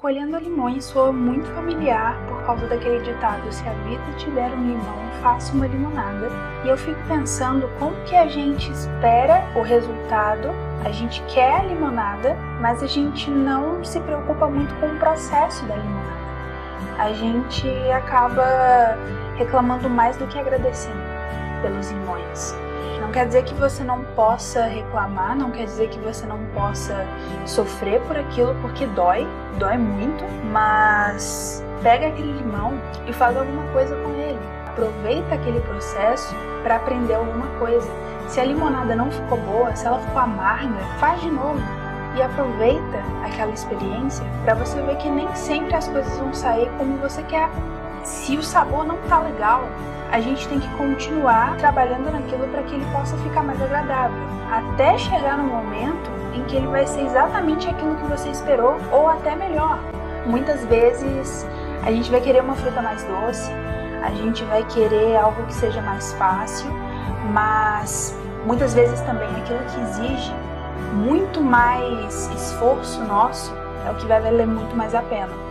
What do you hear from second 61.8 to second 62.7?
a gente vai querer uma